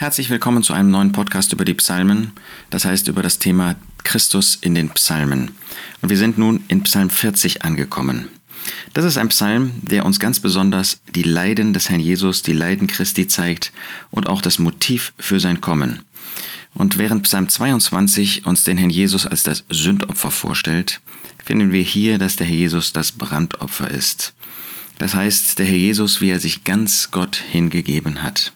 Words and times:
Herzlich 0.00 0.30
willkommen 0.30 0.62
zu 0.62 0.72
einem 0.72 0.90
neuen 0.90 1.12
Podcast 1.12 1.52
über 1.52 1.66
die 1.66 1.74
Psalmen, 1.74 2.32
das 2.70 2.86
heißt 2.86 3.08
über 3.08 3.22
das 3.22 3.38
Thema 3.38 3.76
Christus 4.02 4.56
in 4.58 4.74
den 4.74 4.88
Psalmen. 4.88 5.50
Und 6.00 6.08
wir 6.08 6.16
sind 6.16 6.38
nun 6.38 6.64
in 6.68 6.84
Psalm 6.84 7.10
40 7.10 7.66
angekommen. 7.66 8.28
Das 8.94 9.04
ist 9.04 9.18
ein 9.18 9.28
Psalm, 9.28 9.72
der 9.82 10.06
uns 10.06 10.18
ganz 10.18 10.40
besonders 10.40 11.02
die 11.14 11.22
Leiden 11.22 11.74
des 11.74 11.90
Herrn 11.90 12.00
Jesus, 12.00 12.40
die 12.40 12.54
Leiden 12.54 12.86
Christi 12.86 13.26
zeigt 13.26 13.74
und 14.10 14.26
auch 14.26 14.40
das 14.40 14.58
Motiv 14.58 15.12
für 15.18 15.38
sein 15.38 15.60
Kommen. 15.60 16.00
Und 16.72 16.96
während 16.96 17.24
Psalm 17.24 17.50
22 17.50 18.46
uns 18.46 18.64
den 18.64 18.78
Herrn 18.78 18.88
Jesus 18.88 19.26
als 19.26 19.42
das 19.42 19.64
Sündopfer 19.68 20.30
vorstellt, 20.30 21.02
finden 21.44 21.72
wir 21.72 21.82
hier, 21.82 22.16
dass 22.16 22.36
der 22.36 22.46
Herr 22.46 22.56
Jesus 22.56 22.94
das 22.94 23.12
Brandopfer 23.12 23.90
ist. 23.90 24.32
Das 24.96 25.14
heißt, 25.14 25.58
der 25.58 25.66
Herr 25.66 25.76
Jesus, 25.76 26.22
wie 26.22 26.30
er 26.30 26.40
sich 26.40 26.64
ganz 26.64 27.10
Gott 27.10 27.36
hingegeben 27.36 28.22
hat. 28.22 28.54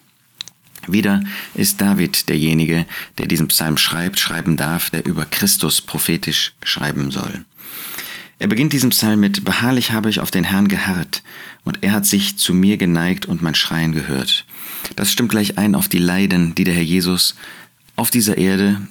Wieder 0.87 1.23
ist 1.53 1.81
David 1.81 2.29
derjenige, 2.29 2.85
der 3.17 3.27
diesen 3.27 3.47
Psalm 3.47 3.77
schreibt, 3.77 4.19
schreiben 4.19 4.57
darf, 4.57 4.89
der 4.89 5.05
über 5.05 5.25
Christus 5.25 5.81
prophetisch 5.81 6.53
schreiben 6.63 7.11
soll. 7.11 7.45
Er 8.37 8.47
beginnt 8.47 8.73
diesen 8.73 8.89
Psalm 8.89 9.21
mit 9.21 9.45
Beharrlich 9.45 9.91
habe 9.91 10.09
ich 10.09 10.19
auf 10.19 10.31
den 10.31 10.43
Herrn 10.43 10.67
geharrt, 10.67 11.23
und 11.63 11.83
er 11.83 11.93
hat 11.93 12.05
sich 12.05 12.37
zu 12.37 12.53
mir 12.53 12.77
geneigt 12.77 13.25
und 13.25 13.41
mein 13.41 13.55
Schreien 13.55 13.91
gehört. 13.91 14.45
Das 14.95 15.11
stimmt 15.11 15.29
gleich 15.29 15.57
ein 15.57 15.73
auf 15.73 15.87
die 15.87 15.97
Leiden, 15.97 16.53
die 16.53 16.63
der 16.63 16.75
Herr 16.75 16.83
Jesus 16.83 17.35
auf 17.95 18.11
dieser 18.11 18.37
Erde, 18.37 18.81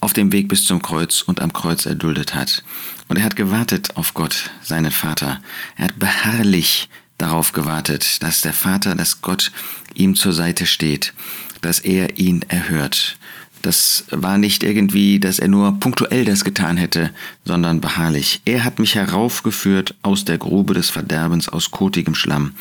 auf 0.00 0.12
dem 0.12 0.32
Weg 0.32 0.48
bis 0.48 0.64
zum 0.64 0.82
Kreuz 0.82 1.22
und 1.22 1.40
am 1.40 1.52
Kreuz 1.52 1.86
erduldet 1.86 2.34
hat. 2.34 2.64
Und 3.08 3.18
er 3.18 3.24
hat 3.24 3.36
gewartet 3.36 3.96
auf 3.96 4.14
Gott, 4.14 4.50
seinen 4.62 4.90
Vater. 4.90 5.40
Er 5.76 5.84
hat 5.84 5.98
beharrlich 5.98 6.88
darauf 7.18 7.52
gewartet, 7.52 8.22
dass 8.22 8.40
der 8.40 8.52
Vater, 8.52 8.94
dass 8.94 9.22
Gott 9.22 9.52
ihm 9.94 10.14
zur 10.14 10.32
Seite 10.32 10.66
steht, 10.66 11.14
dass 11.60 11.80
er 11.80 12.18
ihn 12.18 12.44
erhört. 12.48 13.16
Das 13.62 14.04
war 14.10 14.36
nicht 14.36 14.62
irgendwie, 14.62 15.18
dass 15.18 15.38
er 15.38 15.48
nur 15.48 15.80
punktuell 15.80 16.26
das 16.26 16.44
getan 16.44 16.76
hätte, 16.76 17.10
sondern 17.46 17.80
beharrlich. 17.80 18.42
Er 18.44 18.62
hat 18.62 18.78
mich 18.78 18.94
heraufgeführt 18.94 19.94
aus 20.02 20.26
der 20.26 20.36
Grube 20.36 20.74
des 20.74 20.90
Verderbens, 20.90 21.48
aus 21.48 21.70
kotigem 21.70 22.14
Schlamm. 22.14 22.52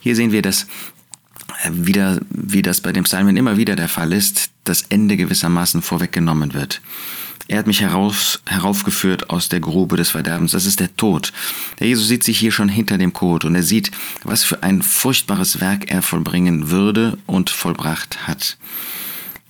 Hier 0.00 0.14
sehen 0.14 0.30
wir 0.30 0.42
das 0.42 0.68
wieder, 1.68 2.20
wie 2.30 2.62
das 2.62 2.80
bei 2.80 2.92
dem 2.92 3.04
Psalmen 3.04 3.36
immer 3.36 3.56
wieder 3.56 3.74
der 3.74 3.88
Fall 3.88 4.12
ist, 4.12 4.50
das 4.62 4.82
Ende 4.82 5.16
gewissermaßen 5.16 5.82
vorweggenommen 5.82 6.54
wird. 6.54 6.80
Er 7.48 7.58
hat 7.58 7.66
mich 7.66 7.80
heraus, 7.80 8.40
heraufgeführt 8.46 9.30
aus 9.30 9.48
der 9.48 9.60
Grube 9.60 9.96
des 9.96 10.10
Verderbens. 10.10 10.52
Das 10.52 10.66
ist 10.66 10.80
der 10.80 10.96
Tod. 10.96 11.32
Der 11.80 11.88
Jesus 11.88 12.08
sieht 12.08 12.24
sich 12.24 12.38
hier 12.38 12.52
schon 12.52 12.68
hinter 12.68 12.98
dem 12.98 13.12
Tod 13.12 13.44
und 13.44 13.54
er 13.54 13.62
sieht, 13.62 13.90
was 14.22 14.44
für 14.44 14.62
ein 14.62 14.82
furchtbares 14.82 15.60
Werk 15.60 15.90
er 15.90 16.02
vollbringen 16.02 16.70
würde 16.70 17.18
und 17.26 17.50
vollbracht 17.50 18.26
hat. 18.26 18.56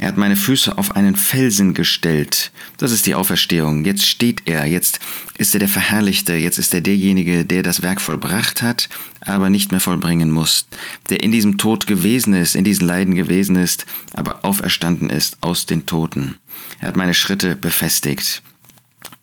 Er 0.02 0.08
hat 0.08 0.16
meine 0.16 0.34
Füße 0.34 0.78
auf 0.78 0.96
einen 0.96 1.14
Felsen 1.14 1.74
gestellt. 1.74 2.50
Das 2.76 2.90
ist 2.90 3.06
die 3.06 3.14
Auferstehung. 3.14 3.84
Jetzt 3.84 4.04
steht 4.04 4.42
er, 4.46 4.66
jetzt 4.66 4.98
ist 5.38 5.54
er 5.54 5.60
der 5.60 5.68
Verherrlichte, 5.68 6.34
jetzt 6.34 6.58
ist 6.58 6.74
er 6.74 6.80
derjenige, 6.80 7.44
der 7.44 7.62
das 7.62 7.82
Werk 7.82 8.00
vollbracht 8.00 8.62
hat, 8.62 8.88
aber 9.20 9.48
nicht 9.48 9.70
mehr 9.70 9.78
vollbringen 9.78 10.32
muss, 10.32 10.66
der 11.08 11.22
in 11.22 11.30
diesem 11.30 11.56
Tod 11.56 11.86
gewesen 11.86 12.34
ist, 12.34 12.56
in 12.56 12.64
diesen 12.64 12.84
Leiden 12.84 13.14
gewesen 13.14 13.54
ist, 13.54 13.86
aber 14.12 14.44
auferstanden 14.44 15.08
ist 15.08 15.36
aus 15.40 15.66
den 15.66 15.86
Toten. 15.86 16.34
Er 16.80 16.88
hat 16.88 16.96
meine 16.96 17.14
Schritte 17.14 17.54
befestigt. 17.54 18.42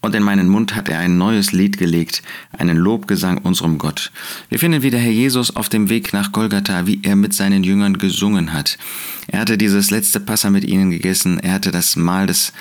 Und 0.02 0.16
in 0.16 0.24
meinen 0.24 0.48
Mund 0.48 0.76
hat 0.76 0.88
er 0.88 1.00
ein 1.00 1.18
neues 1.18 1.52
Lied 1.52 1.78
gelegt, 1.78 2.24
einen 2.58 2.78
Lobgesang 2.78 3.40
unserem 3.40 3.78
Gott. 3.78 4.12
Wir 4.48 4.58
finden 4.58 4.82
wieder 4.82 4.98
Herr 4.98 5.12
Jesus 5.12 5.56
auf 5.56 5.68
dem 5.68 5.90
Weg 5.90 6.14
nach 6.14 6.32
Golgatha, 6.32 6.88
wie 6.88 7.02
er 7.04 7.18
mit 7.18 7.34
seinen 7.34 7.64
Jüngern 7.66 7.98
gesungen 7.98 8.54
hat. 8.54 8.78
Er 9.28 9.42
hatte 9.42 9.58
dieses 9.58 9.92
letzte 9.92 10.22
Passa 10.22 10.50
mit 10.50 10.64
ihnen 10.64 10.90
gegessen, 10.90 11.40
er 11.40 11.54
hatte 11.54 11.72
das 11.72 11.98
Mahl 11.98 12.28
des 12.28 12.54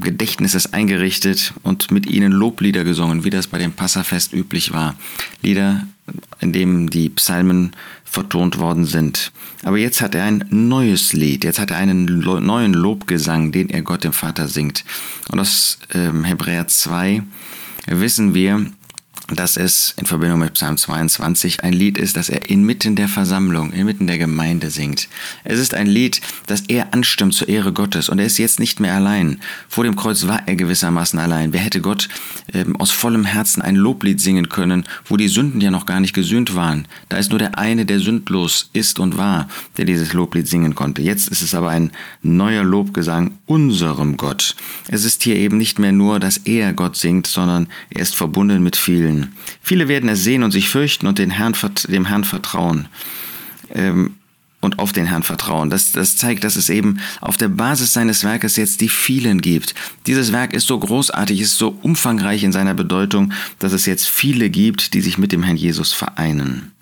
Gedächtnisses 0.00 0.72
eingerichtet 0.72 1.52
und 1.62 1.90
mit 1.90 2.06
ihnen 2.06 2.32
Loblieder 2.32 2.84
gesungen, 2.84 3.24
wie 3.24 3.30
das 3.30 3.46
bei 3.46 3.58
dem 3.58 3.72
Passafest 3.72 4.32
üblich 4.32 4.72
war. 4.72 4.96
Lieder, 5.42 5.86
in 6.40 6.52
denen 6.52 6.88
die 6.88 7.08
Psalmen 7.10 7.72
vertont 8.04 8.58
worden 8.58 8.84
sind. 8.84 9.32
Aber 9.62 9.78
jetzt 9.78 10.00
hat 10.00 10.14
er 10.14 10.24
ein 10.24 10.44
neues 10.50 11.12
Lied, 11.12 11.44
jetzt 11.44 11.58
hat 11.58 11.70
er 11.70 11.78
einen 11.78 12.20
neuen 12.20 12.74
Lobgesang, 12.74 13.52
den 13.52 13.70
er 13.70 13.82
Gott 13.82 14.04
dem 14.04 14.12
Vater 14.12 14.48
singt. 14.48 14.84
Und 15.30 15.40
aus 15.40 15.78
ähm, 15.92 16.24
Hebräer 16.24 16.68
2 16.68 17.22
wissen 17.86 18.34
wir, 18.34 18.66
dass 19.28 19.56
es 19.56 19.94
in 19.98 20.04
Verbindung 20.04 20.40
mit 20.40 20.52
Psalm 20.52 20.76
22 20.76 21.64
ein 21.64 21.72
Lied 21.72 21.96
ist, 21.96 22.16
das 22.16 22.28
er 22.28 22.50
inmitten 22.50 22.94
der 22.94 23.08
Versammlung, 23.08 23.72
inmitten 23.72 24.06
der 24.06 24.18
Gemeinde 24.18 24.70
singt. 24.70 25.08
Es 25.44 25.58
ist 25.58 25.72
ein 25.72 25.86
Lied, 25.86 26.20
das 26.46 26.64
er 26.68 26.92
anstimmt 26.92 27.32
zur 27.32 27.48
Ehre 27.48 27.72
Gottes 27.72 28.10
und 28.10 28.18
er 28.18 28.26
ist 28.26 28.36
jetzt 28.36 28.60
nicht 28.60 28.80
mehr 28.80 28.94
allein. 28.94 29.40
Vor 29.68 29.84
dem 29.84 29.96
Kreuz 29.96 30.26
war 30.26 30.46
er 30.46 30.56
gewissermaßen 30.56 31.18
allein. 31.18 31.54
Wer 31.54 31.60
hätte 31.60 31.80
Gott 31.80 32.08
ähm, 32.52 32.76
aus 32.76 32.90
vollem 32.90 33.24
Herzen 33.24 33.62
ein 33.62 33.76
Loblied 33.76 34.20
singen 34.20 34.50
können, 34.50 34.84
wo 35.06 35.16
die 35.16 35.28
Sünden 35.28 35.60
ja 35.62 35.70
noch 35.70 35.86
gar 35.86 36.00
nicht 36.00 36.12
gesühnt 36.12 36.54
waren? 36.54 36.86
Da 37.08 37.16
ist 37.16 37.30
nur 37.30 37.38
der 37.38 37.58
eine, 37.58 37.86
der 37.86 38.00
sündlos 38.00 38.68
ist 38.74 38.98
und 38.98 39.16
war, 39.16 39.48
der 39.78 39.86
dieses 39.86 40.12
Loblied 40.12 40.48
singen 40.48 40.74
konnte. 40.74 41.00
Jetzt 41.00 41.28
ist 41.28 41.40
es 41.40 41.54
aber 41.54 41.70
ein 41.70 41.92
neuer 42.22 42.62
Lobgesang 42.62 43.38
unserem 43.46 44.18
Gott. 44.18 44.54
Es 44.88 45.04
ist 45.06 45.22
hier 45.22 45.36
eben 45.36 45.56
nicht 45.56 45.78
mehr 45.78 45.92
nur, 45.92 46.20
dass 46.20 46.36
er 46.36 46.74
Gott 46.74 46.96
singt, 46.96 47.26
sondern 47.26 47.68
er 47.88 48.02
ist 48.02 48.14
verbunden 48.14 48.62
mit 48.62 48.76
vielen 48.76 49.13
vielen. 49.14 49.36
Viele 49.60 49.88
werden 49.88 50.08
es 50.08 50.24
sehen 50.24 50.42
und 50.42 50.50
sich 50.50 50.68
fürchten 50.68 51.06
und 51.06 51.18
den 51.18 51.30
Herrn, 51.30 51.54
dem 51.88 52.06
Herrn 52.06 52.24
vertrauen. 52.24 52.88
Ähm, 53.70 54.16
und 54.60 54.78
auf 54.78 54.92
den 54.92 55.04
Herrn 55.04 55.22
vertrauen. 55.22 55.68
Das, 55.68 55.92
das 55.92 56.16
zeigt, 56.16 56.42
dass 56.42 56.56
es 56.56 56.70
eben 56.70 56.98
auf 57.20 57.36
der 57.36 57.48
Basis 57.48 57.92
seines 57.92 58.24
Werkes 58.24 58.56
jetzt 58.56 58.80
die 58.80 58.88
vielen 58.88 59.42
gibt. 59.42 59.74
Dieses 60.06 60.32
Werk 60.32 60.54
ist 60.54 60.66
so 60.66 60.78
großartig, 60.78 61.38
ist 61.38 61.58
so 61.58 61.76
umfangreich 61.82 62.42
in 62.44 62.52
seiner 62.52 62.72
Bedeutung, 62.72 63.34
dass 63.58 63.74
es 63.74 63.84
jetzt 63.84 64.08
viele 64.08 64.48
gibt, 64.48 64.94
die 64.94 65.02
sich 65.02 65.18
mit 65.18 65.32
dem 65.32 65.42
Herrn 65.42 65.58
Jesus 65.58 65.92
vereinen. 65.92 66.72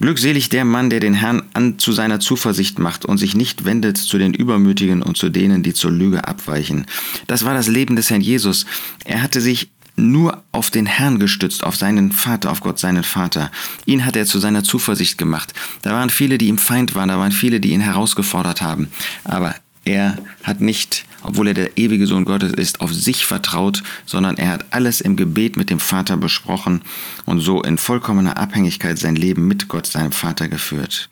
Glückselig 0.00 0.48
der 0.48 0.64
Mann, 0.64 0.88
der 0.88 1.00
den 1.00 1.12
Herrn 1.12 1.42
an 1.52 1.78
zu 1.78 1.92
seiner 1.92 2.20
Zuversicht 2.20 2.78
macht 2.78 3.04
und 3.04 3.18
sich 3.18 3.34
nicht 3.34 3.66
wendet 3.66 3.98
zu 3.98 4.16
den 4.16 4.32
Übermütigen 4.32 5.02
und 5.02 5.18
zu 5.18 5.28
denen, 5.28 5.62
die 5.62 5.74
zur 5.74 5.90
Lüge 5.90 6.26
abweichen. 6.26 6.86
Das 7.26 7.44
war 7.44 7.52
das 7.52 7.68
Leben 7.68 7.96
des 7.96 8.08
Herrn 8.08 8.22
Jesus. 8.22 8.64
Er 9.04 9.20
hatte 9.20 9.42
sich 9.42 9.68
nur 10.00 10.42
auf 10.52 10.70
den 10.70 10.86
Herrn 10.86 11.18
gestützt, 11.18 11.64
auf 11.64 11.76
seinen 11.76 12.12
Vater, 12.12 12.50
auf 12.50 12.60
Gott, 12.60 12.78
seinen 12.78 13.04
Vater. 13.04 13.50
Ihn 13.86 14.04
hat 14.04 14.16
er 14.16 14.26
zu 14.26 14.38
seiner 14.38 14.64
Zuversicht 14.64 15.18
gemacht. 15.18 15.54
Da 15.82 15.92
waren 15.92 16.10
viele, 16.10 16.38
die 16.38 16.48
ihm 16.48 16.58
Feind 16.58 16.94
waren, 16.94 17.08
da 17.08 17.18
waren 17.18 17.32
viele, 17.32 17.60
die 17.60 17.70
ihn 17.70 17.80
herausgefordert 17.80 18.62
haben. 18.62 18.88
Aber 19.24 19.54
er 19.84 20.18
hat 20.42 20.60
nicht, 20.60 21.04
obwohl 21.22 21.48
er 21.48 21.54
der 21.54 21.78
ewige 21.78 22.06
Sohn 22.06 22.24
Gottes 22.24 22.52
ist, 22.52 22.80
auf 22.80 22.92
sich 22.92 23.24
vertraut, 23.24 23.82
sondern 24.04 24.36
er 24.36 24.50
hat 24.50 24.66
alles 24.70 25.00
im 25.00 25.16
Gebet 25.16 25.56
mit 25.56 25.70
dem 25.70 25.80
Vater 25.80 26.16
besprochen 26.16 26.82
und 27.24 27.40
so 27.40 27.62
in 27.62 27.78
vollkommener 27.78 28.36
Abhängigkeit 28.36 28.98
sein 28.98 29.16
Leben 29.16 29.48
mit 29.48 29.68
Gott, 29.68 29.86
seinem 29.86 30.12
Vater, 30.12 30.48
geführt. 30.48 31.08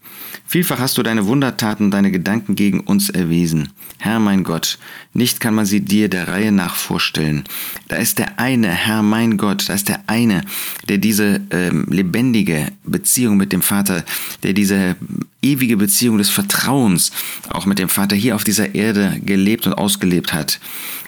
Vielfach 0.51 0.79
hast 0.79 0.97
du 0.97 1.03
deine 1.03 1.27
Wundertaten, 1.27 1.91
deine 1.91 2.11
Gedanken 2.11 2.55
gegen 2.55 2.81
uns 2.81 3.11
erwiesen. 3.11 3.69
Herr 3.99 4.19
mein 4.19 4.45
Gott, 4.45 4.79
nicht 5.13 5.41
kann 5.41 5.55
man 5.55 5.67
sie 5.67 5.83
dir 5.83 6.09
der 6.09 6.29
Reihe 6.29 6.53
nach 6.53 6.75
vorstellen. 6.75 7.45
Da 7.89 7.97
ist 7.97 8.19
der 8.19 8.39
eine, 8.39 8.69
Herr 8.69 9.03
mein 9.03 9.37
Gott, 9.37 9.69
da 9.69 9.75
ist 9.75 9.91
der 9.91 10.01
eine, 10.07 10.41
der 10.89 10.97
diese 10.97 11.43
ähm, 11.51 11.85
lebendige 11.91 12.73
Beziehung 12.85 13.37
mit 13.37 13.53
dem 13.53 13.61
Vater, 13.61 14.07
der 14.43 14.55
diese 14.55 14.97
ewige 15.43 15.77
Beziehung 15.77 16.17
des 16.17 16.31
Vertrauens 16.31 17.13
auch 17.51 17.67
mit 17.67 17.79
dem 17.79 17.91
Vater 17.91 18.17
hier 18.17 18.35
auf 18.35 18.43
dieser 18.43 18.75
Erde 18.75 19.21
gelebt 19.23 19.67
und 19.67 19.75
ausgelebt 19.75 20.33
hat. 20.33 20.61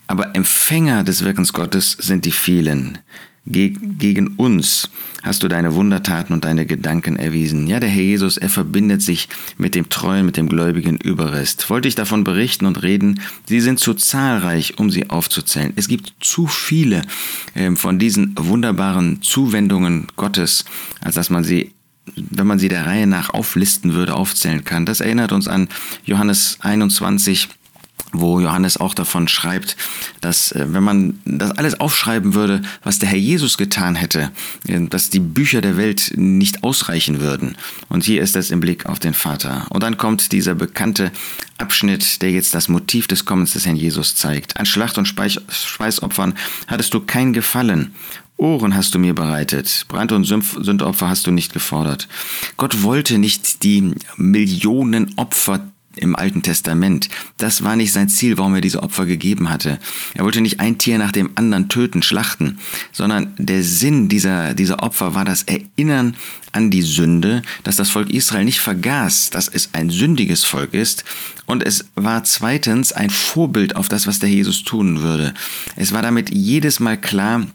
Aber 0.06 0.36
Empfänger 0.36 1.02
des 1.02 1.24
Wirkens 1.24 1.54
Gottes 1.54 1.92
sind 1.92 2.26
die 2.26 2.32
vielen. 2.32 2.98
Gegen 3.46 4.28
uns 4.36 4.90
hast 5.22 5.42
du 5.42 5.48
deine 5.48 5.74
Wundertaten 5.74 6.32
und 6.32 6.44
deine 6.44 6.66
Gedanken 6.66 7.16
erwiesen. 7.16 7.66
Ja, 7.66 7.80
der 7.80 7.88
Herr 7.88 8.02
Jesus, 8.02 8.36
er 8.36 8.48
verbindet 8.48 9.02
sich 9.02 9.28
mit 9.58 9.74
dem 9.74 9.88
treuen, 9.88 10.26
mit 10.26 10.36
dem 10.36 10.48
gläubigen 10.48 10.96
Überrest. 10.98 11.68
Wollte 11.68 11.88
ich 11.88 11.94
davon 11.94 12.25
berichten 12.25 12.66
und 12.66 12.82
reden, 12.82 13.20
sie 13.46 13.60
sind 13.60 13.78
zu 13.81 13.94
zahlreich, 13.94 14.78
um 14.78 14.90
sie 14.90 15.10
aufzuzählen. 15.10 15.72
Es 15.76 15.88
gibt 15.88 16.12
zu 16.20 16.46
viele 16.46 17.02
äh, 17.54 17.75
von 17.76 17.98
diesen 17.98 18.34
wunderbaren 18.38 19.22
Zuwendungen 19.22 20.06
Gottes, 20.16 20.64
als 21.00 21.14
dass 21.14 21.31
man 21.31 21.44
sie 21.44 21.72
wenn 22.16 22.46
man 22.46 22.58
sie 22.58 22.69
der 22.69 22.86
Reihe 22.86 23.06
nach 23.06 23.31
auflisten 23.34 23.93
würde, 23.93 24.14
aufzählen 24.14 24.64
kann. 24.64 24.86
Das 24.86 25.00
erinnert 25.00 25.31
uns 25.31 25.46
an 25.46 25.69
Johannes 26.04 26.58
21, 26.60 27.48
wo 28.12 28.40
Johannes 28.40 28.76
auch 28.76 28.94
davon 28.94 29.28
schreibt, 29.28 29.76
dass 30.20 30.52
äh, 30.52 30.66
wenn 30.68 30.82
man 30.82 31.20
das 31.24 31.52
alles 31.52 31.80
aufschreiben 31.80 32.34
würde, 32.34 32.62
was 32.82 32.98
der 32.98 33.08
Herr 33.08 33.18
Jesus 33.18 33.58
getan 33.58 33.94
hätte, 33.94 34.30
äh, 34.66 34.80
dass 34.88 35.10
die 35.10 35.20
Bücher 35.20 35.60
der 35.60 35.76
Welt 35.76 36.12
nicht 36.16 36.64
ausreichen 36.64 37.20
würden. 37.20 37.56
Und 37.88 38.04
hier 38.04 38.22
ist 38.22 38.36
das 38.36 38.50
im 38.50 38.60
Blick 38.60 38.86
auf 38.86 38.98
den 38.98 39.14
Vater. 39.14 39.66
Und 39.70 39.82
dann 39.82 39.96
kommt 39.96 40.32
dieser 40.32 40.54
bekannte 40.54 41.12
Abschnitt, 41.58 42.22
der 42.22 42.30
jetzt 42.30 42.54
das 42.54 42.68
Motiv 42.68 43.06
des 43.06 43.24
Kommens 43.24 43.52
des 43.52 43.66
Herrn 43.66 43.76
Jesus 43.76 44.16
zeigt. 44.16 44.58
An 44.58 44.66
Schlacht- 44.66 44.98
und 44.98 45.06
Speisopfern 45.06 46.34
hattest 46.66 46.94
du 46.94 47.00
kein 47.00 47.32
Gefallen. 47.32 47.94
Ohren 48.40 48.74
hast 48.74 48.94
du 48.94 48.98
mir 48.98 49.14
bereitet, 49.14 49.84
Brand- 49.88 50.12
und 50.12 50.24
Sündopfer 50.24 51.10
hast 51.10 51.26
du 51.26 51.30
nicht 51.30 51.52
gefordert. 51.52 52.08
Gott 52.56 52.82
wollte 52.82 53.18
nicht 53.18 53.62
die 53.62 53.92
Millionen 54.16 55.12
Opfer 55.16 55.60
im 55.96 56.14
Alten 56.14 56.42
Testament. 56.42 57.08
Das 57.37 57.64
war 57.64 57.76
nicht 57.76 57.92
sein 57.92 58.08
Ziel, 58.08 58.38
warum 58.38 58.54
er 58.54 58.60
diese 58.60 58.82
Opfer 58.82 59.06
gegeben 59.06 59.50
hatte. 59.50 59.78
Er 60.14 60.25
wollte 60.25 60.40
nicht 60.40 60.60
ein 60.60 60.78
Tier 60.78 60.98
nach 60.98 61.12
dem 61.12 61.31
anderen 61.34 61.69
töten, 61.69 62.02
schlachten, 62.02 62.58
sondern 62.92 63.34
der 63.38 63.62
Sinn 63.62 64.08
dieser, 64.08 64.54
dieser 64.54 64.82
Opfer 64.82 65.14
war 65.14 65.25
das 65.25 65.42
Erinnern 65.44 66.16
an 66.52 66.70
die 66.70 66.82
Sünde, 66.82 67.42
dass 67.64 67.76
das 67.76 67.90
Volk 67.90 68.10
Israel 68.10 68.44
nicht 68.44 68.60
vergaß, 68.60 69.31
dass 69.31 69.48
es 69.48 69.70
ein 69.72 69.90
sündiges 69.90 70.44
Volk 70.44 70.75
ist. 70.75 71.04
Und 71.46 71.64
es 71.64 71.87
war 71.96 72.25
zweitens 72.25 72.93
ein 72.93 73.10
Vorbild 73.10 73.76
auf 73.76 73.88
das, 73.88 74.06
was 74.06 74.20
der 74.20 74.28
Jesus 74.28 74.62
tun 74.62 75.02
würde. 75.02 75.34
Es 75.76 75.93
war 75.93 76.02
damit 76.02 76.31
jedes 76.32 76.81
Mal 76.81 77.00
klar, 77.00 77.46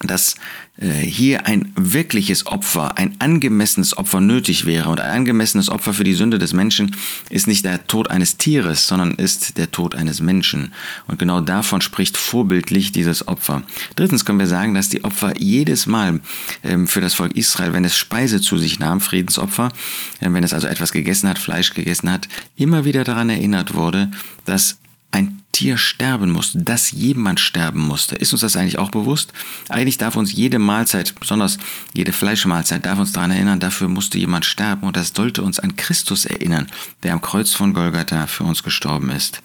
dass 0.00 0.34
äh, 0.78 0.90
hier 0.90 1.46
ein 1.46 1.72
wirkliches 1.74 2.46
Opfer, 2.46 2.98
ein 2.98 3.16
angemessenes 3.18 3.96
Opfer 3.96 4.20
nötig 4.20 4.66
wäre. 4.66 4.90
Und 4.90 5.00
ein 5.00 5.10
angemessenes 5.10 5.70
Opfer 5.70 5.94
für 5.94 6.04
die 6.04 6.14
Sünde 6.14 6.38
des 6.38 6.52
Menschen 6.52 6.94
ist 7.30 7.46
nicht 7.46 7.64
der 7.64 7.86
Tod 7.86 8.10
eines 8.10 8.36
Tieres, 8.36 8.86
sondern 8.86 9.12
ist 9.12 9.56
der 9.56 9.70
Tod 9.70 9.94
eines 9.94 10.20
Menschen. 10.20 10.74
Und 11.06 11.18
genau 11.18 11.40
davon 11.40 11.80
spricht 11.80 12.16
vorbildlich 12.16 12.92
dieses 12.92 13.26
Opfer. 13.26 13.62
Drittens 13.94 14.24
können 14.24 14.38
wir 14.38 14.46
sagen, 14.46 14.74
dass 14.74 14.90
die 14.90 15.04
Opfer 15.04 15.40
jedes 15.40 15.86
Mal 15.86 16.20
ähm, 16.62 16.86
für 16.86 17.00
das 17.00 17.14
Volk 17.14 17.34
Israel, 17.36 17.72
wenn 17.72 17.84
es 17.84 17.96
Speise 17.96 18.40
zu 18.40 18.58
sich 18.58 18.78
nahm, 18.78 19.00
Friedensopfer, 19.00 19.72
äh, 20.20 20.30
wenn 20.30 20.44
es 20.44 20.52
also 20.52 20.66
etwas 20.66 20.92
gegessen 20.92 21.28
hat, 21.28 21.38
Fleisch 21.38 21.72
gegessen 21.72 22.10
hat, 22.10 22.28
immer 22.56 22.84
wieder 22.84 23.04
daran 23.04 23.30
erinnert 23.30 23.74
wurde, 23.74 24.10
dass 24.44 24.78
ein 25.10 25.42
Tier 25.52 25.78
sterben 25.78 26.32
musste, 26.32 26.58
dass 26.58 26.90
jemand 26.90 27.40
sterben 27.40 27.80
musste. 27.80 28.14
Ist 28.14 28.32
uns 28.32 28.42
das 28.42 28.56
eigentlich 28.56 28.78
auch 28.78 28.90
bewusst? 28.90 29.32
Eigentlich 29.70 29.96
darf 29.96 30.16
uns 30.16 30.32
jede 30.32 30.58
Mahlzeit, 30.58 31.14
besonders 31.18 31.56
jede 31.94 32.12
Fleischmahlzeit, 32.12 32.84
darf 32.84 32.98
uns 32.98 33.12
daran 33.12 33.30
erinnern, 33.30 33.58
dafür 33.58 33.88
musste 33.88 34.18
jemand 34.18 34.44
sterben 34.44 34.86
und 34.86 34.96
das 34.96 35.12
sollte 35.16 35.42
uns 35.42 35.58
an 35.58 35.76
Christus 35.76 36.26
erinnern, 36.26 36.66
der 37.02 37.14
am 37.14 37.22
Kreuz 37.22 37.54
von 37.54 37.72
Golgatha 37.72 38.26
für 38.26 38.44
uns 38.44 38.62
gestorben 38.62 39.08
ist. 39.08 39.40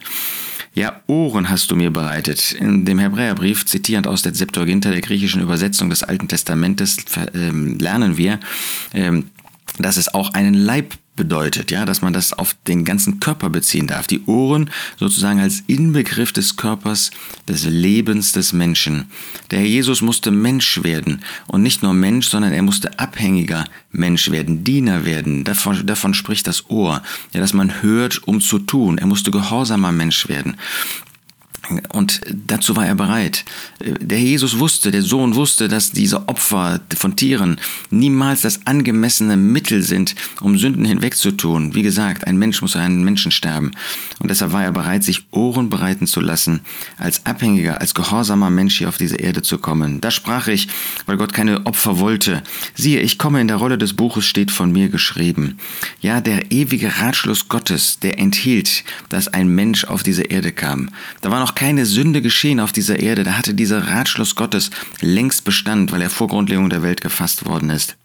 Ja, 0.73 1.01
Ohren 1.07 1.49
hast 1.49 1.71
du 1.71 1.75
mir 1.75 1.91
bereitet. 1.91 2.53
In 2.53 2.85
dem 2.85 2.99
Hebräerbrief, 2.99 3.65
zitierend 3.65 4.07
aus 4.07 4.21
der 4.21 4.33
Septuaginta, 4.33 4.89
der 4.89 5.01
griechischen 5.01 5.41
Übersetzung 5.41 5.89
des 5.89 6.03
Alten 6.03 6.29
Testamentes, 6.29 6.97
ähm, 7.33 7.77
lernen 7.77 8.17
wir, 8.17 8.39
ähm, 8.93 9.29
dass 9.77 9.97
es 9.97 10.13
auch 10.13 10.33
einen 10.33 10.53
Leib 10.53 10.93
bedeutet, 11.15 11.71
ja, 11.71 11.85
dass 11.85 12.01
man 12.01 12.13
das 12.13 12.33
auf 12.33 12.55
den 12.67 12.85
ganzen 12.85 13.19
Körper 13.19 13.49
beziehen 13.49 13.87
darf. 13.87 14.07
Die 14.07 14.23
Ohren 14.25 14.69
sozusagen 14.97 15.39
als 15.39 15.63
Inbegriff 15.67 16.31
des 16.31 16.55
Körpers, 16.55 17.11
des 17.47 17.65
Lebens 17.65 18.31
des 18.31 18.53
Menschen. 18.53 19.11
Der 19.51 19.59
Herr 19.59 19.67
Jesus 19.67 20.01
musste 20.01 20.31
Mensch 20.31 20.83
werden 20.83 21.21
und 21.47 21.63
nicht 21.63 21.83
nur 21.83 21.93
Mensch, 21.93 22.27
sondern 22.27 22.53
er 22.53 22.61
musste 22.63 22.97
abhängiger 22.97 23.65
Mensch 23.91 24.31
werden, 24.31 24.63
Diener 24.63 25.05
werden. 25.05 25.43
Davon, 25.43 25.85
davon 25.85 26.13
spricht 26.13 26.47
das 26.47 26.69
Ohr, 26.69 27.01
ja, 27.33 27.39
dass 27.41 27.53
man 27.53 27.81
hört, 27.81 28.25
um 28.27 28.39
zu 28.39 28.59
tun. 28.59 28.97
Er 28.97 29.07
musste 29.07 29.31
gehorsamer 29.31 29.91
Mensch 29.91 30.29
werden. 30.29 30.55
Und 31.94 32.21
dazu 32.47 32.75
war 32.75 32.85
er 32.85 32.95
bereit. 32.95 33.45
Der 33.79 34.19
Jesus 34.19 34.59
wusste, 34.59 34.91
der 34.91 35.01
Sohn 35.01 35.35
wusste, 35.35 35.68
dass 35.68 35.91
diese 35.91 36.27
Opfer 36.27 36.81
von 36.95 37.15
Tieren 37.15 37.59
niemals 37.89 38.41
das 38.41 38.65
angemessene 38.65 39.38
Mittel 39.38 39.81
sind, 39.81 40.15
um 40.41 40.57
Sünden 40.57 40.85
hinwegzutun. 40.85 41.75
Wie 41.75 41.83
gesagt, 41.83 42.27
ein 42.27 42.38
Mensch 42.38 42.62
muss 42.62 42.75
einen 42.75 43.03
Menschen 43.03 43.31
sterben. 43.31 43.71
Und 44.19 44.29
deshalb 44.29 44.51
war 44.51 44.63
er 44.63 44.71
bereit, 44.71 45.03
sich 45.03 45.25
Ohren 45.31 45.69
bereiten 45.69 46.07
zu 46.07 46.19
lassen, 46.19 46.62
als 46.97 47.25
abhängiger, 47.25 47.81
als 47.81 47.94
gehorsamer 47.94 48.50
Mensch 48.50 48.77
hier 48.77 48.89
auf 48.89 48.97
diese 48.97 49.18
Erde 49.18 49.41
zu 49.41 49.57
kommen. 49.57 50.01
Da 50.01 50.12
sprach 50.12 50.47
ich, 50.47 50.68
weil 51.06 51.18
Gott 51.18 51.33
keine 51.33 51.65
Opfer 51.65 52.00
wollte. 52.00 52.44
Siehe, 52.75 53.01
ich 53.01 53.18
komme 53.18 53.41
in 53.41 53.47
der 53.47 53.57
Rolle 53.57 53.77
des 53.77 53.94
Buches 53.94 54.25
steht 54.25 54.51
von 54.51 54.71
mir 54.71 54.89
geschrieben. 54.89 55.57
Ja, 56.01 56.21
der 56.21 56.51
ewige 56.51 57.00
Ratschluss 57.00 57.47
Gottes, 57.47 58.00
der 58.00 58.19
enthielt, 58.19 58.83
dass 59.09 59.27
ein 59.27 59.47
Mensch 59.47 59.85
auf 59.85 60.03
diese 60.03 60.23
Erde 60.23 60.51
kam. 60.51 60.89
Da 61.21 61.31
war 61.31 61.39
noch 61.39 61.56
keine 61.61 61.85
Sünde 61.85 62.23
geschehen 62.23 62.59
auf 62.59 62.71
dieser 62.71 62.99
Erde, 62.99 63.23
da 63.23 63.37
hatte 63.37 63.53
dieser 63.53 63.87
Ratschluss 63.87 64.35
Gottes 64.35 64.71
längst 64.99 65.43
Bestand, 65.43 65.91
weil 65.91 66.01
er 66.01 66.09
vor 66.09 66.27
Grundlegung 66.27 66.71
der 66.71 66.81
Welt 66.81 67.01
gefasst 67.01 67.45
worden 67.45 67.69
ist. 67.69 67.97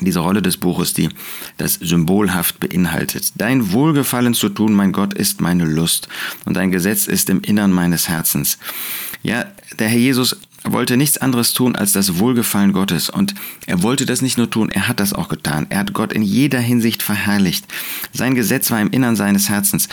Diese 0.00 0.20
Rolle 0.20 0.40
des 0.40 0.56
Buches, 0.56 0.94
die 0.94 1.08
das 1.56 1.74
symbolhaft 1.74 2.60
beinhaltet. 2.60 3.32
Dein 3.34 3.72
Wohlgefallen 3.72 4.34
zu 4.34 4.50
tun, 4.50 4.72
mein 4.72 4.92
Gott, 4.92 5.14
ist 5.14 5.40
meine 5.40 5.64
Lust 5.64 6.06
und 6.44 6.54
dein 6.54 6.70
Gesetz 6.70 7.08
ist 7.08 7.28
im 7.28 7.40
Innern 7.40 7.72
meines 7.72 8.08
Herzens. 8.08 8.56
Ja, 9.24 9.46
der 9.80 9.88
Herr 9.88 9.98
Jesus 9.98 10.36
wollte 10.62 10.96
nichts 10.96 11.18
anderes 11.18 11.54
tun 11.54 11.74
als 11.74 11.90
das 11.92 12.20
Wohlgefallen 12.20 12.72
Gottes. 12.72 13.10
Und 13.10 13.34
er 13.66 13.82
wollte 13.82 14.06
das 14.06 14.22
nicht 14.22 14.38
nur 14.38 14.48
tun, 14.48 14.70
er 14.70 14.86
hat 14.86 15.00
das 15.00 15.12
auch 15.12 15.28
getan. 15.28 15.66
Er 15.70 15.80
hat 15.80 15.92
Gott 15.92 16.12
in 16.12 16.22
jeder 16.22 16.60
Hinsicht 16.60 17.02
verherrlicht. 17.02 17.66
Sein 18.12 18.36
Gesetz 18.36 18.70
war 18.70 18.80
im 18.80 18.90
Innern 18.90 19.16
seines 19.16 19.48
Herzens. 19.48 19.88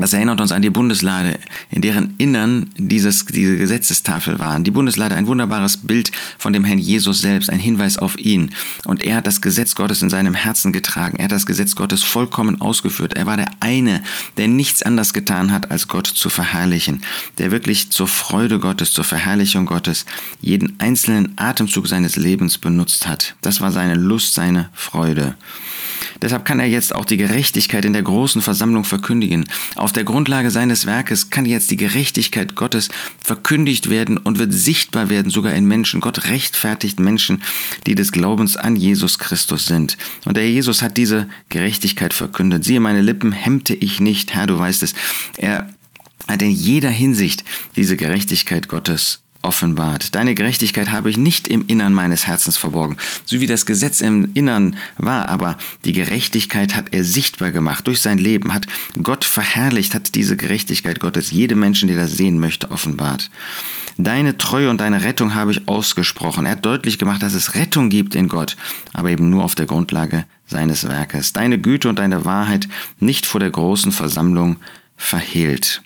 Das 0.00 0.14
erinnert 0.14 0.40
uns 0.40 0.50
an 0.50 0.62
die 0.62 0.70
Bundeslade, 0.70 1.38
in 1.70 1.82
deren 1.82 2.14
Innern 2.16 2.70
dieses, 2.76 3.26
diese 3.26 3.58
Gesetzestafel 3.58 4.38
waren. 4.38 4.64
Die 4.64 4.70
Bundeslade, 4.70 5.14
ein 5.14 5.26
wunderbares 5.26 5.76
Bild 5.76 6.10
von 6.38 6.52
dem 6.52 6.64
Herrn 6.64 6.78
Jesus 6.78 7.20
selbst, 7.20 7.50
ein 7.50 7.58
Hinweis 7.58 7.98
auf 7.98 8.18
ihn. 8.18 8.50
Und 8.86 9.04
er 9.04 9.16
hat 9.16 9.26
das 9.26 9.42
Gesetz 9.42 9.74
Gottes 9.74 10.00
in 10.00 10.08
seinem 10.08 10.34
Herzen 10.34 10.72
getragen. 10.72 11.18
Er 11.18 11.24
hat 11.24 11.32
das 11.32 11.44
Gesetz 11.44 11.76
Gottes 11.76 12.02
vollkommen 12.02 12.60
ausgeführt. 12.62 13.14
Er 13.14 13.26
war 13.26 13.36
der 13.36 13.50
eine, 13.60 14.02
der 14.38 14.48
nichts 14.48 14.82
anders 14.82 15.12
getan 15.12 15.52
hat, 15.52 15.70
als 15.70 15.86
Gott 15.86 16.06
zu 16.06 16.30
verherrlichen. 16.30 17.02
Der 17.36 17.50
wirklich 17.50 17.90
zur 17.90 18.08
Freude 18.08 18.58
Gottes, 18.58 18.92
zur 18.92 19.04
Verherrlichung 19.04 19.66
Gottes 19.66 20.06
jeden 20.40 20.80
einzelnen 20.80 21.34
Atemzug 21.36 21.86
seines 21.86 22.16
Lebens 22.16 22.56
benutzt 22.56 23.06
hat. 23.06 23.34
Das 23.42 23.60
war 23.60 23.70
seine 23.70 23.94
Lust, 23.94 24.34
seine 24.34 24.70
Freude. 24.72 25.34
Deshalb 26.22 26.44
kann 26.44 26.60
er 26.60 26.66
jetzt 26.66 26.94
auch 26.94 27.04
die 27.04 27.16
Gerechtigkeit 27.16 27.84
in 27.84 27.92
der 27.92 28.02
großen 28.02 28.42
Versammlung 28.42 28.84
verkündigen. 28.84 29.44
Auf 29.76 29.92
der 29.92 30.04
Grundlage 30.04 30.50
seines 30.50 30.86
Werkes 30.86 31.30
kann 31.30 31.44
jetzt 31.44 31.70
die 31.70 31.76
Gerechtigkeit 31.76 32.54
Gottes 32.54 32.88
verkündigt 33.22 33.90
werden 33.90 34.16
und 34.16 34.38
wird 34.38 34.52
sichtbar 34.52 35.10
werden, 35.10 35.30
sogar 35.30 35.54
in 35.54 35.66
Menschen. 35.66 36.00
Gott 36.00 36.26
rechtfertigt 36.26 37.00
Menschen, 37.00 37.42
die 37.86 37.94
des 37.94 38.12
Glaubens 38.12 38.56
an 38.56 38.76
Jesus 38.76 39.18
Christus 39.18 39.66
sind. 39.66 39.96
Und 40.24 40.36
der 40.36 40.48
Jesus 40.50 40.82
hat 40.82 40.96
diese 40.96 41.28
Gerechtigkeit 41.48 42.14
verkündet. 42.14 42.64
Siehe, 42.64 42.80
meine 42.80 43.02
Lippen 43.02 43.32
hemmte 43.32 43.74
ich 43.74 44.00
nicht, 44.00 44.34
Herr, 44.34 44.46
du 44.46 44.58
weißt 44.58 44.82
es. 44.82 44.94
Er 45.36 45.68
hat 46.28 46.42
in 46.42 46.50
jeder 46.50 46.90
Hinsicht 46.90 47.44
diese 47.76 47.96
Gerechtigkeit 47.96 48.68
Gottes 48.68 49.20
offenbart. 49.42 50.14
Deine 50.14 50.34
Gerechtigkeit 50.34 50.90
habe 50.90 51.10
ich 51.10 51.16
nicht 51.16 51.48
im 51.48 51.66
Innern 51.66 51.94
meines 51.94 52.26
Herzens 52.26 52.56
verborgen, 52.56 52.96
so 53.24 53.40
wie 53.40 53.46
das 53.46 53.66
Gesetz 53.66 54.00
im 54.00 54.30
Innern 54.34 54.76
war, 54.98 55.28
aber 55.28 55.56
die 55.84 55.92
Gerechtigkeit 55.92 56.74
hat 56.74 56.92
er 56.92 57.04
sichtbar 57.04 57.50
gemacht 57.50 57.86
durch 57.86 58.00
sein 58.00 58.18
Leben, 58.18 58.52
hat 58.52 58.66
Gott 59.02 59.24
verherrlicht, 59.24 59.94
hat 59.94 60.14
diese 60.14 60.36
Gerechtigkeit 60.36 61.00
Gottes 61.00 61.30
jedem 61.30 61.60
Menschen, 61.60 61.88
der 61.88 61.96
das 61.96 62.12
sehen 62.12 62.38
möchte, 62.38 62.70
offenbart. 62.70 63.30
Deine 63.96 64.38
Treue 64.38 64.70
und 64.70 64.80
deine 64.80 65.02
Rettung 65.02 65.34
habe 65.34 65.50
ich 65.50 65.68
ausgesprochen. 65.68 66.46
Er 66.46 66.52
hat 66.52 66.64
deutlich 66.64 66.98
gemacht, 66.98 67.22
dass 67.22 67.34
es 67.34 67.54
Rettung 67.54 67.90
gibt 67.90 68.14
in 68.14 68.28
Gott, 68.28 68.56
aber 68.92 69.10
eben 69.10 69.28
nur 69.28 69.44
auf 69.44 69.54
der 69.54 69.66
Grundlage 69.66 70.24
seines 70.46 70.88
Werkes. 70.88 71.32
Deine 71.32 71.58
Güte 71.58 71.88
und 71.88 71.98
deine 71.98 72.24
Wahrheit 72.24 72.68
nicht 72.98 73.26
vor 73.26 73.40
der 73.40 73.50
großen 73.50 73.92
Versammlung 73.92 74.56
verhehlt. 74.96 75.82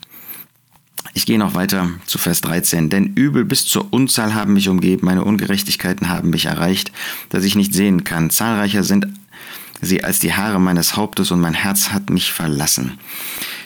Ich 1.13 1.27
gehe 1.27 1.39
noch 1.39 1.55
weiter 1.55 1.91
zu 2.07 2.19
Vers 2.19 2.41
13. 2.41 2.89
Denn 2.89 3.15
Übel 3.15 3.45
bis 3.45 3.67
zur 3.67 3.93
Unzahl 3.93 4.35
haben 4.35 4.55
mich 4.55 4.69
umgeben, 4.69 5.07
meine 5.07 5.25
Ungerechtigkeiten 5.25 6.09
haben 6.09 6.31
mich 6.31 6.47
erreicht, 6.47 6.93
dass 7.29 7.45
ich 7.45 7.55
nicht 7.55 7.75
sehen 7.75 8.05
kann. 8.05 8.31
Zahlreicher 8.31 8.83
sind 8.83 9.09
sie 9.81 10.03
als 10.03 10.19
die 10.19 10.33
Haare 10.33 10.61
meines 10.61 10.97
Hauptes 10.97 11.31
und 11.31 11.41
mein 11.41 11.55
Herz 11.55 11.91
hat 11.91 12.11
mich 12.11 12.33
verlassen. 12.33 12.99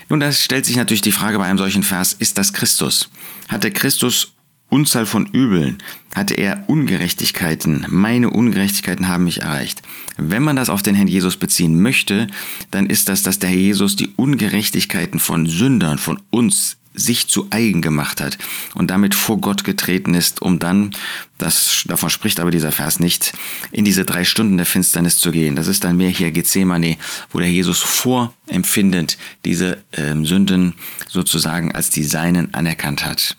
Nun, 0.09 0.21
da 0.21 0.33
stellt 0.33 0.66
sich 0.66 0.76
natürlich 0.76 1.02
die 1.02 1.12
Frage 1.12 1.38
bei 1.38 1.45
einem 1.45 1.59
solchen 1.59 1.83
Vers, 1.83 2.14
ist 2.14 2.38
das 2.38 2.52
Christus? 2.52 3.11
Hatte 3.49 3.71
Christus 3.71 4.33
Unzahl 4.71 5.07
von 5.07 5.26
Übeln? 5.26 5.78
Hatte 6.14 6.35
er 6.35 6.64
Ungerechtigkeiten? 6.66 7.87
Meine 7.88 8.30
Ungerechtigkeiten 8.30 9.09
haben 9.09 9.25
mich 9.25 9.42
erreicht. 9.42 9.83
Wenn 10.16 10.42
man 10.42 10.57
das 10.57 10.71
auf 10.71 10.83
den 10.83 10.95
Herrn 10.95 11.09
Jesus 11.09 11.37
beziehen 11.37 11.80
möchte, 11.80 12.26
dann 12.71 12.87
ist 12.87 13.09
das, 13.09 13.23
dass 13.23 13.38
der 13.38 13.50
Herr 13.50 13.57
Jesus 13.57 13.97
die 13.97 14.12
Ungerechtigkeiten 14.16 15.21
von 15.21 15.47
Sündern, 15.47 15.99
von 15.99 16.21
uns 16.30 16.77
sich 16.98 17.28
zu 17.28 17.48
eigen 17.50 17.82
gemacht 17.82 18.20
hat 18.20 18.38
und 18.74 18.90
damit 18.90 19.14
vor 19.14 19.40
Gott 19.40 19.64
getreten 19.64 20.14
ist, 20.14 20.42
um 20.42 20.58
dann, 20.58 20.90
das, 21.38 21.84
davon 21.86 22.10
spricht 22.10 22.40
aber 22.40 22.50
dieser 22.50 22.72
Vers 22.72 23.00
nicht, 23.00 23.32
in 23.70 23.84
diese 23.84 24.04
drei 24.04 24.24
Stunden 24.24 24.56
der 24.56 24.66
Finsternis 24.66 25.18
zu 25.18 25.30
gehen. 25.30 25.56
Das 25.56 25.68
ist 25.68 25.84
dann 25.84 25.96
mehr 25.96 26.10
hier 26.10 26.30
Gethsemane, 26.30 26.96
wo 27.30 27.38
der 27.38 27.50
Jesus 27.50 27.80
vorempfindend 27.80 29.18
diese 29.44 29.82
ähm, 29.92 30.26
Sünden 30.26 30.74
sozusagen 31.08 31.72
als 31.72 31.90
die 31.90 32.04
Seinen 32.04 32.52
anerkannt 32.54 33.04
hat. 33.04 33.36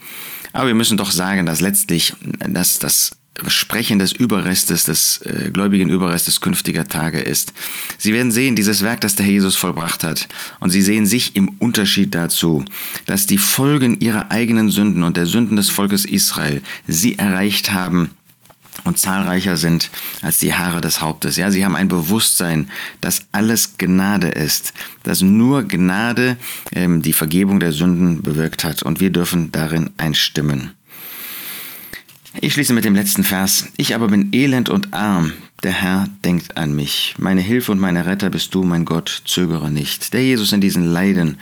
Aber 0.53 0.67
wir 0.67 0.75
müssen 0.75 0.97
doch 0.97 1.11
sagen, 1.11 1.45
dass 1.45 1.61
letztlich, 1.61 2.13
dass 2.47 2.79
das 2.79 3.11
Sprechen 3.47 3.99
des 3.99 4.11
Überrestes, 4.11 4.83
des 4.83 5.21
äh, 5.21 5.49
gläubigen 5.51 5.89
Überrestes 5.89 6.41
künftiger 6.41 6.87
Tage 6.87 7.19
ist. 7.19 7.53
Sie 7.97 8.13
werden 8.13 8.31
sehen, 8.31 8.55
dieses 8.55 8.83
Werk, 8.83 9.01
das 9.01 9.15
der 9.15 9.25
Herr 9.25 9.33
Jesus 9.33 9.55
vollbracht 9.55 10.03
hat. 10.03 10.27
Und 10.59 10.69
sie 10.69 10.81
sehen 10.81 11.05
sich 11.05 11.35
im 11.35 11.49
Unterschied 11.59 12.15
dazu, 12.15 12.65
dass 13.05 13.25
die 13.25 13.37
Folgen 13.37 13.99
ihrer 13.99 14.31
eigenen 14.31 14.69
Sünden 14.69 15.03
und 15.03 15.17
der 15.17 15.25
Sünden 15.25 15.55
des 15.55 15.69
Volkes 15.69 16.05
Israel 16.05 16.61
sie 16.87 17.17
erreicht 17.17 17.71
haben 17.71 18.11
und 18.83 18.97
zahlreicher 18.97 19.57
sind 19.57 19.89
als 20.21 20.39
die 20.39 20.53
Haare 20.53 20.81
des 20.81 21.01
Hauptes. 21.01 21.35
Ja, 21.37 21.51
sie 21.51 21.65
haben 21.65 21.75
ein 21.75 21.87
Bewusstsein, 21.87 22.69
dass 23.01 23.25
alles 23.31 23.77
Gnade 23.77 24.27
ist, 24.27 24.73
dass 25.03 25.21
nur 25.21 25.63
Gnade 25.63 26.37
ähm, 26.71 27.01
die 27.01 27.13
Vergebung 27.13 27.59
der 27.59 27.71
Sünden 27.71 28.21
bewirkt 28.21 28.63
hat 28.63 28.83
und 28.83 28.99
wir 28.99 29.11
dürfen 29.11 29.51
darin 29.51 29.91
einstimmen. 29.97 30.71
Ich 32.35 32.53
schließe 32.53 32.73
mit 32.73 32.85
dem 32.85 32.93
letzten 32.93 33.23
Vers. 33.23 33.69
Ich 33.75 33.95
aber 33.95 34.07
bin 34.07 34.29
elend 34.33 34.69
und 34.69 34.93
arm. 34.93 35.33
Der 35.63 35.71
Herr 35.73 36.07
denkt 36.23 36.57
an 36.57 36.75
mich. 36.75 37.15
Meine 37.17 37.41
Hilfe 37.41 37.71
und 37.71 37.79
meine 37.79 38.05
Retter 38.05 38.29
bist 38.29 38.53
du, 38.53 38.63
mein 38.63 38.85
Gott, 38.85 39.23
zögere 39.25 39.71
nicht. 39.71 40.13
Der 40.13 40.23
Jesus 40.23 40.53
in 40.53 40.61
diesen 40.61 40.85
Leiden, 40.85 41.37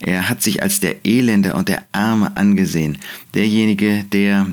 er 0.00 0.28
hat 0.28 0.42
sich 0.42 0.62
als 0.62 0.80
der 0.80 1.06
Elende 1.06 1.54
und 1.54 1.68
der 1.68 1.84
Arme 1.92 2.36
angesehen. 2.36 2.98
Derjenige, 3.34 4.04
der 4.12 4.48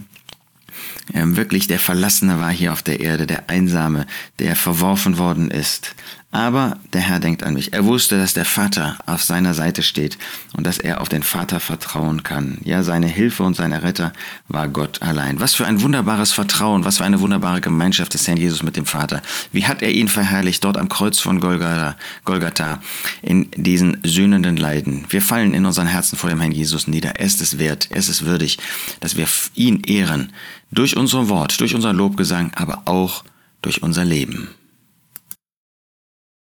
ähm, 1.14 1.36
wirklich 1.36 1.68
der 1.68 1.80
Verlassene 1.80 2.40
war 2.40 2.52
hier 2.52 2.72
auf 2.72 2.84
der 2.84 3.00
Erde, 3.00 3.26
der 3.26 3.50
Einsame, 3.50 4.06
der 4.38 4.56
verworfen 4.56 5.18
worden 5.18 5.50
ist. 5.50 5.96
Aber 6.32 6.78
der 6.94 7.02
Herr 7.02 7.20
denkt 7.20 7.42
an 7.42 7.56
mich. 7.56 7.74
Er 7.74 7.86
wusste, 7.86 8.20
dass 8.20 8.36
der 8.36 8.46
Vater 8.46 9.00
auf 9.08 9.24
seiner 9.24 9.56
Seite 9.56 9.82
steht 9.82 10.20
und 10.56 10.68
dass 10.68 10.78
er 10.78 11.02
auf 11.02 11.10
den 11.10 11.24
Vater 11.24 11.60
vertrauen 11.60 12.22
kann. 12.22 12.60
Ja, 12.64 12.84
seine 12.84 13.08
Hilfe 13.08 13.42
und 13.42 13.56
sein 13.56 13.74
Retter 13.74 14.14
war 14.48 14.68
Gott 14.68 15.02
allein. 15.02 15.40
Was 15.40 15.56
für 15.56 15.66
ein 15.66 15.82
wunderbares 15.82 16.32
Vertrauen, 16.32 16.86
was 16.86 16.98
für 16.98 17.04
eine 17.04 17.20
wunderbare 17.20 17.62
Gemeinschaft 17.62 18.14
des 18.14 18.28
Herrn 18.28 18.38
Jesus 18.38 18.62
mit 18.62 18.78
dem 18.78 18.86
Vater. 18.86 19.24
Wie 19.52 19.66
hat 19.66 19.82
er 19.82 19.92
ihn 19.92 20.08
verherrlicht 20.08 20.64
dort 20.64 20.78
am 20.78 20.88
Kreuz 20.88 21.18
von 21.18 21.40
Golgatha, 21.40 21.96
Golgatha 22.26 22.80
in 23.24 23.50
diesen 23.56 24.00
sühnenden 24.04 24.58
Leiden. 24.58 25.06
Wir 25.10 25.24
fallen 25.24 25.56
in 25.56 25.66
unseren 25.66 25.88
Herzen 25.88 26.16
vor 26.16 26.30
dem 26.30 26.42
Herrn 26.42 26.52
Jesus 26.52 26.88
nieder. 26.88 27.16
Er 27.16 27.26
ist 27.26 27.42
es 27.42 27.58
wert, 27.58 27.88
er 27.90 27.98
ist 27.98 28.10
es 28.10 28.24
würdig, 28.24 28.60
dass 29.00 29.18
wir 29.18 29.28
ihn 29.56 29.82
ehren 29.88 30.32
durch 30.70 30.96
unser 30.96 31.28
Wort, 31.28 31.60
durch 31.60 31.74
unser 31.74 31.92
Lobgesang, 31.92 32.52
aber 32.54 32.84
auch 32.86 33.24
durch 33.64 33.82
unser 33.82 34.06
Leben. 34.06 34.50